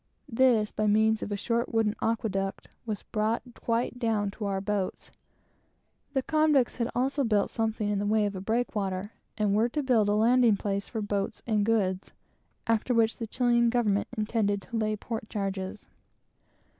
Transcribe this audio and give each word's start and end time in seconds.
This, 0.33 0.71
by 0.71 0.87
means 0.87 1.21
of 1.21 1.31
a 1.31 1.37
short 1.37 1.71
wooden 1.71 1.93
aqueduct, 2.01 2.67
was 2.87 3.03
brought 3.03 3.43
quite 3.53 3.99
down 3.99 4.31
to 4.31 4.45
our 4.45 4.59
boats. 4.59 5.11
The 6.13 6.23
convicts 6.23 6.77
had 6.77 6.89
also 6.95 7.23
built 7.23 7.51
something 7.51 7.87
in 7.87 7.99
the 7.99 8.07
way 8.07 8.25
of 8.25 8.35
a 8.35 8.41
breakwater, 8.41 9.11
and 9.37 9.53
were 9.55 9.69
to 9.69 9.83
build 9.83 10.09
a 10.09 10.13
landing 10.15 10.57
place 10.57 10.89
for 10.89 11.01
boats 11.03 11.43
and 11.45 11.63
goods, 11.63 12.13
after 12.65 12.95
which 12.95 13.17
the 13.17 13.27
Chilian 13.27 13.69
government 13.69 14.07
intended 14.17 14.63
to 14.63 14.75
lay 14.75 14.95
port 14.95 15.29
charges. 15.29 15.85